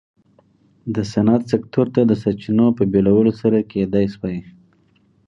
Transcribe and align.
د 0.95 0.97
صنعت 1.11 1.43
سکتور 1.51 1.87
ته 1.95 2.01
د 2.05 2.11
سرچینو 2.21 2.65
په 2.77 2.83
بېلولو 2.91 3.31
سره 3.41 3.57
کېدای 3.71 4.05
شوای. 4.13 4.39